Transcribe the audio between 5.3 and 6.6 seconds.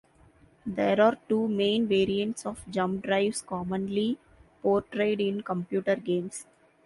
computer games.